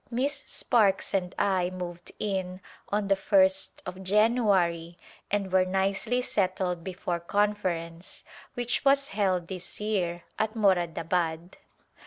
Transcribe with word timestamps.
Miss 0.09 0.43
Sparkes 0.47 1.13
and 1.13 1.35
I 1.37 1.69
moved 1.69 2.11
in 2.17 2.59
on 2.89 3.07
the 3.07 3.13
1st 3.15 3.83
of 3.85 4.01
January 4.01 4.97
and 5.29 5.51
were 5.51 5.63
nicely 5.63 6.23
settled 6.23 6.83
before 6.83 7.19
Conference, 7.19 8.23
which 8.55 8.83
was 8.83 9.09
held 9.09 9.47
this 9.47 9.79
year 9.79 10.23
at 10.39 10.55
Moradabad. 10.55 11.57